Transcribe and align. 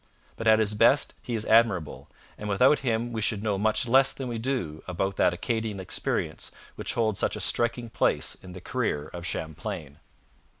But 0.35 0.47
at 0.47 0.57
his 0.57 0.73
best 0.73 1.13
he 1.21 1.35
is 1.35 1.45
admirable, 1.45 2.09
and 2.35 2.49
without 2.49 2.79
him 2.79 3.13
we 3.13 3.21
should 3.21 3.43
know 3.43 3.59
much 3.59 3.87
less 3.87 4.13
than 4.13 4.27
we 4.29 4.39
do 4.39 4.81
about 4.87 5.15
that 5.17 5.31
Acadian 5.31 5.79
experience 5.79 6.51
which 6.75 6.95
holds 6.95 7.19
such 7.19 7.35
a 7.35 7.39
striking 7.39 7.87
place 7.87 8.33
in 8.33 8.53
the 8.53 8.61
career 8.61 9.09
of 9.13 9.27
Champlain. 9.27 9.99